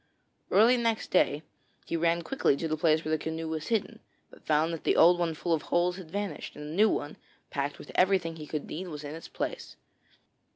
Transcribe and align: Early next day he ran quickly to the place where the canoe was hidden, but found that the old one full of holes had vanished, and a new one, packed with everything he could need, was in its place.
Early 0.49 0.77
next 0.77 1.11
day 1.11 1.43
he 1.85 1.95
ran 1.95 2.23
quickly 2.23 2.57
to 2.57 2.67
the 2.67 2.75
place 2.75 3.05
where 3.05 3.11
the 3.11 3.19
canoe 3.21 3.47
was 3.47 3.67
hidden, 3.67 3.99
but 4.31 4.43
found 4.43 4.73
that 4.73 4.83
the 4.83 4.95
old 4.95 5.19
one 5.19 5.35
full 5.35 5.53
of 5.53 5.61
holes 5.61 5.97
had 5.97 6.09
vanished, 6.09 6.55
and 6.55 6.65
a 6.65 6.73
new 6.75 6.89
one, 6.89 7.17
packed 7.51 7.77
with 7.77 7.91
everything 7.93 8.37
he 8.37 8.47
could 8.47 8.65
need, 8.65 8.87
was 8.87 9.03
in 9.03 9.13
its 9.13 9.27
place. 9.27 9.75